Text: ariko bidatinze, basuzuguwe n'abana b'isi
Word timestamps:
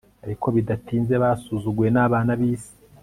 ariko 0.25 0.45
bidatinze, 0.55 1.13
basuzuguwe 1.23 1.87
n'abana 1.91 2.31
b'isi 2.39 2.73